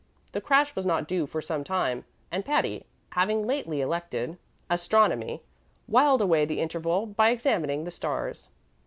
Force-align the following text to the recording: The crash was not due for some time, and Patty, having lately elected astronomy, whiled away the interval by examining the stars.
The 0.31 0.41
crash 0.41 0.75
was 0.75 0.83
not 0.83 1.07
due 1.07 1.27
for 1.27 1.43
some 1.43 1.63
time, 1.63 2.05
and 2.31 2.43
Patty, 2.43 2.87
having 3.11 3.45
lately 3.45 3.81
elected 3.81 4.39
astronomy, 4.67 5.43
whiled 5.85 6.23
away 6.23 6.43
the 6.43 6.59
interval 6.59 7.05
by 7.05 7.29
examining 7.29 7.83
the 7.83 7.91
stars. 7.91 8.49